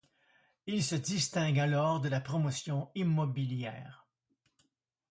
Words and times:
Il 0.65 0.83
se 0.83 0.95
distingue 0.95 1.59
alors 1.59 2.01
de 2.01 2.09
la 2.09 2.19
promotion 2.19 2.89
immobilière. 2.95 4.07